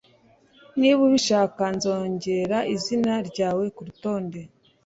[0.79, 4.39] niba ubishaka, nzongera izina ryawe kurutonde